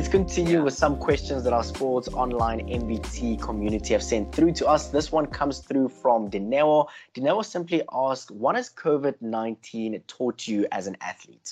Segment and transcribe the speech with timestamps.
[0.00, 4.66] Let's continue with some questions that our sports online MVT community have sent through to
[4.66, 4.88] us.
[4.88, 6.88] This one comes through from Dineo.
[7.14, 11.50] Dineo simply asks, What has COVID 19 taught you as an athlete?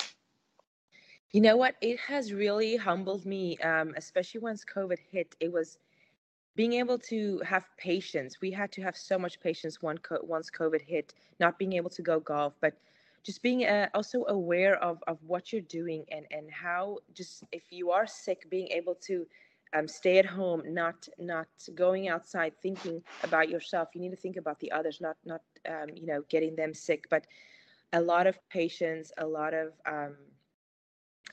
[1.30, 1.74] You know what?
[1.82, 5.36] It has really humbled me, um, especially once COVID hit.
[5.40, 5.76] It was
[6.56, 8.40] being able to have patience.
[8.40, 10.00] We had to have so much patience once
[10.50, 12.72] COVID hit, not being able to go golf, but
[13.24, 17.70] just being uh, also aware of, of what you're doing and, and how just if
[17.70, 19.26] you are sick, being able to
[19.74, 23.88] um, stay at home, not not going outside, thinking about yourself.
[23.94, 27.04] You need to think about the others, not not um, you know getting them sick,
[27.10, 27.26] but
[27.92, 30.16] a lot of patience, a lot of um,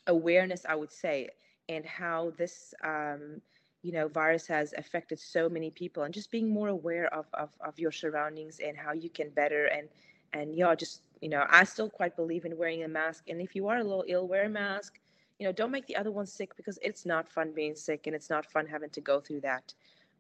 [0.08, 1.30] awareness, I would say,
[1.70, 3.42] and how this um,
[3.82, 7.50] you know virus has affected so many people, and just being more aware of, of
[7.66, 9.88] of your surroundings and how you can better and
[10.34, 13.26] and yeah, just you know, I still quite believe in wearing a mask.
[13.30, 15.00] And if you are a little ill, wear a mask.
[15.40, 18.16] You know, don't make the other one sick because it's not fun being sick and
[18.16, 19.74] it's not fun having to go through that.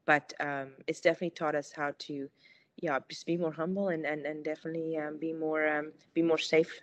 [0.05, 2.29] But um, it's definitely taught us how to,
[2.77, 6.37] yeah, just be more humble and and, and definitely um, be more um, be more
[6.37, 6.81] safe.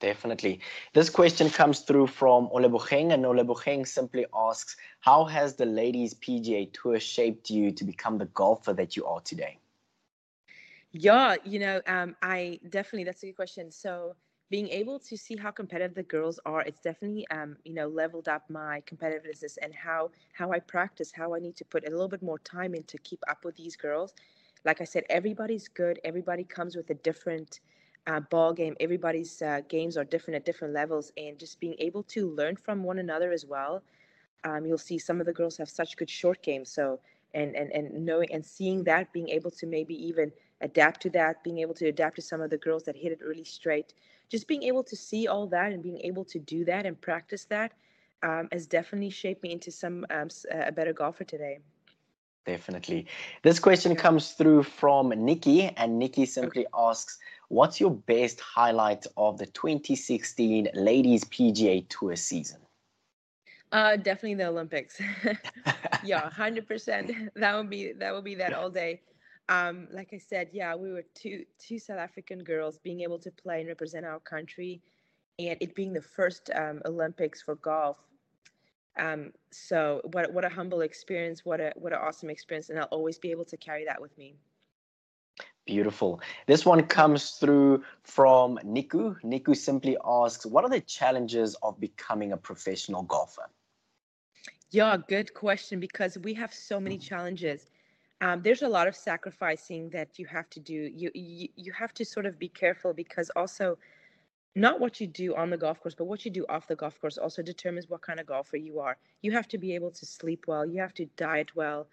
[0.00, 0.60] Definitely.
[0.92, 6.72] This question comes through from Oleboheng, and Oleboheng simply asks, How has the ladies' PGA
[6.72, 9.58] Tour shaped you to become the golfer that you are today?
[10.92, 13.70] Yeah, you know, um, I definitely that's a good question.
[13.70, 14.14] So
[14.50, 18.28] being able to see how competitive the girls are, it's definitely um, you know, leveled
[18.28, 22.08] up my competitiveness and how how I practice, how I need to put a little
[22.08, 24.14] bit more time in to keep up with these girls.
[24.64, 26.00] Like I said, everybody's good.
[26.04, 27.60] Everybody comes with a different
[28.06, 28.74] uh, ball game.
[28.80, 32.82] Everybody's uh, games are different at different levels, and just being able to learn from
[32.82, 33.82] one another as well.
[34.44, 36.70] Um, you'll see some of the girls have such good short games.
[36.70, 37.00] So
[37.34, 41.42] and and and knowing and seeing that, being able to maybe even adapt to that,
[41.44, 43.94] being able to adapt to some of the girls that hit it really straight.
[44.28, 47.44] Just being able to see all that and being able to do that and practice
[47.46, 47.72] that
[48.22, 51.58] um, has definitely shaped me into some um, a better golfer today.
[52.46, 53.06] Definitely.
[53.42, 56.88] This question comes through from Nikki, and Nikki simply okay.
[56.90, 57.18] asks,
[57.48, 62.60] "What's your best highlight of the 2016 Ladies PGA Tour season?"
[63.70, 64.98] Uh, definitely the Olympics.
[66.04, 67.10] yeah, hundred percent.
[67.34, 69.02] That would be that would be that all day
[69.48, 73.30] um, like I said, yeah, we were two two South African girls being able to
[73.30, 74.82] play and represent our country,
[75.38, 77.98] and it being the first um, Olympics for golf.
[78.98, 82.86] Um, so what what a humble experience, what a what an awesome experience, and I'll
[82.86, 84.34] always be able to carry that with me.
[85.64, 86.20] Beautiful.
[86.46, 89.16] This one comes through from Niku.
[89.22, 93.48] Niku simply asks, "What are the challenges of becoming a professional golfer?"
[94.70, 97.70] Yeah, good question because we have so many challenges
[98.20, 100.90] um, there's a lot of sacrificing that you have to do.
[100.94, 103.78] You, you you have to sort of be careful because also
[104.54, 107.00] not what you do on the golf course, but what you do off the golf
[107.00, 108.96] course also determines what kind of golfer you are.
[109.22, 110.66] You have to be able to sleep well.
[110.66, 111.86] You have to diet well.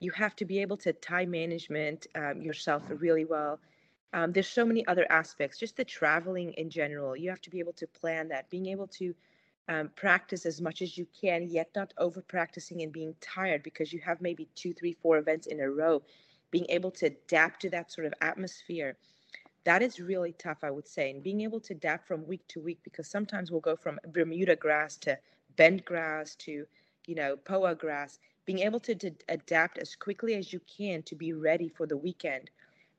[0.00, 3.58] You have to be able to time management um, yourself really well.
[4.12, 5.58] Um, there's so many other aspects.
[5.58, 7.16] Just the traveling in general.
[7.16, 8.50] You have to be able to plan that.
[8.50, 9.14] Being able to
[9.70, 13.92] um, practice as much as you can, yet not over practicing and being tired because
[13.92, 16.02] you have maybe two, three, four events in a row.
[16.50, 18.96] Being able to adapt to that sort of atmosphere,
[19.62, 21.10] that is really tough, I would say.
[21.10, 24.56] And being able to adapt from week to week because sometimes we'll go from Bermuda
[24.56, 25.16] grass to
[25.56, 26.66] bent grass to,
[27.06, 28.18] you know, POA grass.
[28.46, 32.50] Being able to adapt as quickly as you can to be ready for the weekend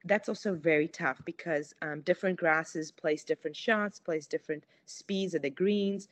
[0.05, 5.43] that's also very tough because um, different grasses place different shots, place different speeds of
[5.43, 6.07] the greens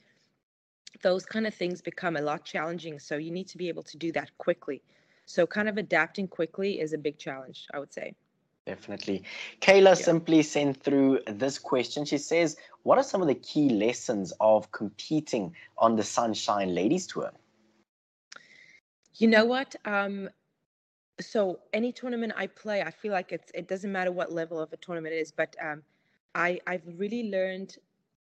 [1.01, 2.99] those kind of things become a lot challenging.
[2.99, 4.81] So you need to be able to do that quickly.
[5.25, 8.15] So kind of adapting quickly is a big challenge, I would say.
[8.65, 9.23] Definitely.
[9.61, 9.93] Kayla yeah.
[9.93, 12.05] simply sent through this question.
[12.05, 17.07] She says, What are some of the key lessons of competing on the Sunshine Ladies
[17.07, 17.31] Tour?
[19.15, 19.75] You know what?
[19.85, 20.29] Um,
[21.19, 24.71] so any tournament I play, I feel like it's it doesn't matter what level of
[24.71, 25.83] a tournament it is, but um,
[26.35, 27.75] I I've really learned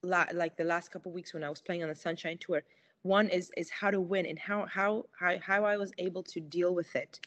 [0.03, 2.63] la- like the last couple weeks when I was playing on the Sunshine Tour.
[3.03, 6.41] One is is how to win and how how how how I was able to
[6.41, 7.21] deal with it.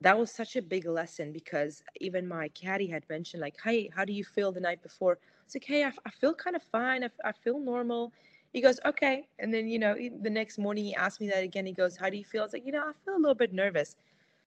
[0.00, 4.04] That was such a big lesson because even my caddy had mentioned like, "Hey, how
[4.04, 7.04] do you feel the night before?" It's like, "Hey, I, feel kind of fine.
[7.04, 8.12] I, I feel normal."
[8.52, 11.66] He goes, "Okay," and then you know the next morning he asked me that again.
[11.66, 13.34] He goes, "How do you feel?" I was like, "You know, I feel a little
[13.34, 13.96] bit nervous."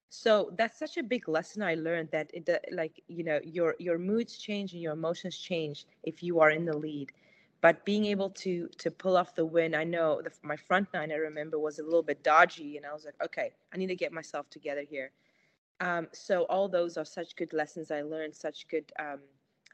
[0.09, 3.97] So that's such a big lesson I learned that it like you know your your
[3.97, 7.11] moods change and your emotions change if you are in the lead
[7.63, 11.11] but being able to to pull off the win i know the, my front nine
[11.11, 13.95] i remember was a little bit dodgy and i was like okay i need to
[13.95, 15.11] get myself together here
[15.79, 19.19] um, so all those are such good lessons i learned such good um,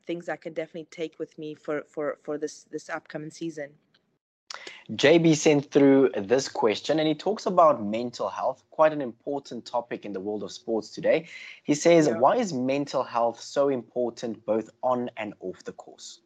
[0.07, 3.69] things i can definitely take with me for for for this this upcoming season
[4.91, 10.03] JB sent through this question and he talks about mental health, quite an important topic
[10.03, 11.27] in the world of sports today.
[11.63, 12.17] He says, yeah.
[12.17, 16.21] Why is mental health so important both on and off the course?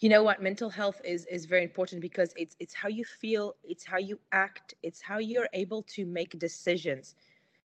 [0.00, 0.42] You know what?
[0.42, 4.18] Mental health is is very important because it's it's how you feel, it's how you
[4.32, 7.14] act, it's how you're able to make decisions.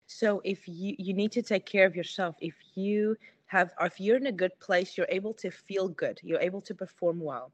[0.07, 3.17] So if you you need to take care of yourself, if you
[3.47, 6.75] have if you're in a good place, you're able to feel good, you're able to
[6.75, 7.53] perform well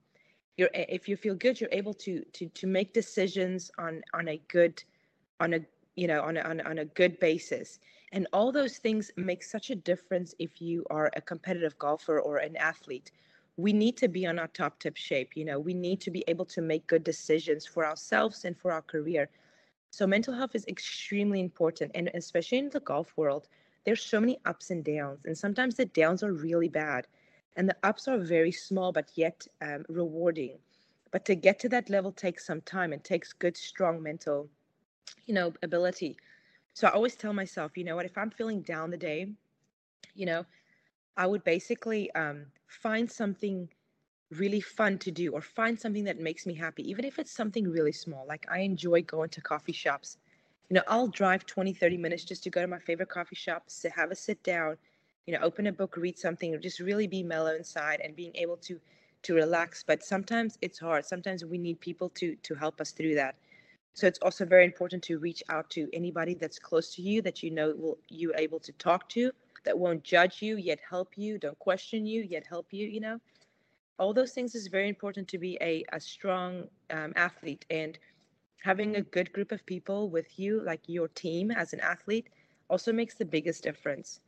[0.60, 4.40] you're if you feel good you're able to to to make decisions on on a
[4.48, 4.84] good
[5.40, 5.60] on a
[5.96, 7.78] you know on a, on, a, on a good basis
[8.12, 12.36] and all those things make such a difference if you are a competitive golfer or
[12.36, 13.10] an athlete
[13.56, 16.24] we need to be on our top tip shape you know we need to be
[16.28, 19.28] able to make good decisions for ourselves and for our career.
[19.90, 23.48] So mental health is extremely important and especially in the golf world
[23.84, 27.06] there's so many ups and downs and sometimes the downs are really bad
[27.56, 30.58] and the ups are very small but yet um, rewarding.
[31.10, 34.48] But to get to that level takes some time and takes good strong mental
[35.26, 36.16] you know ability.
[36.74, 38.06] So i always tell myself you know what?
[38.06, 39.26] If i'm feeling down the day
[40.14, 40.44] you know
[41.16, 43.68] i would basically um, find something
[44.30, 47.68] really fun to do or find something that makes me happy even if it's something
[47.68, 48.24] really small.
[48.28, 50.18] Like i enjoy going to coffee shops.
[50.68, 53.64] You know i'll drive 20 30 minutes just to go to my favorite coffee shop
[53.82, 54.76] to have a sit down
[55.26, 58.32] you know open a book read something or just really be mellow inside and being
[58.36, 58.80] able to
[59.22, 59.84] to relax.
[59.86, 61.04] But sometimes it's hard.
[61.04, 63.34] Sometimes we need people to to help us through that.
[63.94, 67.42] So it's also very important to reach out to anybody that's close to you that
[67.42, 69.32] you know will you able to talk to
[69.64, 73.18] that won't judge you yet help you don't question you yet help you you know?
[73.98, 77.98] All those things is very important to be a, a strong um, athlete and
[78.62, 82.28] having a good group of people with you like your team as an athlete
[82.68, 84.20] also makes the biggest difference.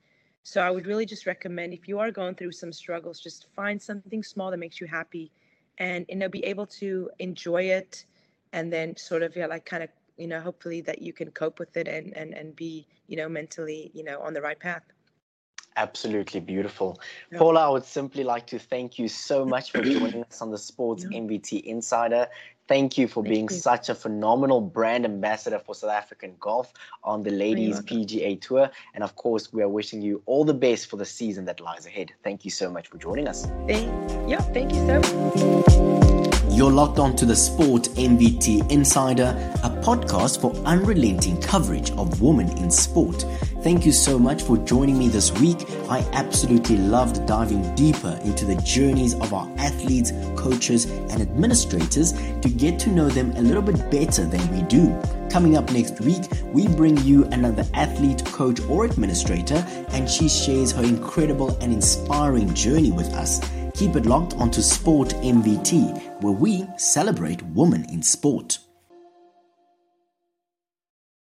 [0.43, 3.81] So I would really just recommend if you are going through some struggles, just find
[3.81, 5.31] something small that makes you happy
[5.79, 8.05] and you know be able to enjoy it
[8.53, 11.59] and then sort of yeah like kind of you know hopefully that you can cope
[11.59, 14.83] with it and and and be you know mentally you know on the right path
[15.77, 17.01] Absolutely beautiful.
[17.31, 17.39] Yeah.
[17.39, 20.59] Paula, I would simply like to thank you so much for joining us on the
[20.59, 21.19] Sports yeah.
[21.19, 22.29] MVT Insider.
[22.69, 23.57] Thank you for thank being you.
[23.57, 26.73] such a phenomenal brand ambassador for South African golf
[27.03, 28.71] on the Ladies PGA Tour.
[28.95, 31.87] And of course, we are wishing you all the best for the season that lies
[31.87, 32.13] ahead.
[32.23, 33.47] Thank you so much for joining us.
[33.67, 33.89] Thank,
[34.31, 36.22] yeah, thank you so much.
[36.53, 39.35] You're locked on to the Sport MVT Insider,
[39.65, 43.25] a podcast for unrelenting coverage of women in sport.
[43.63, 45.65] Thank you so much for joining me this week.
[45.89, 52.49] I absolutely loved diving deeper into the journeys of our athletes, coaches, and administrators to
[52.51, 54.95] get to know them a little bit better than we do.
[55.31, 60.71] Coming up next week, we bring you another athlete, coach, or administrator, and she shares
[60.73, 63.41] her incredible and inspiring journey with us.
[63.75, 68.59] Keep it locked onto Sport MVT, where we celebrate women in sport.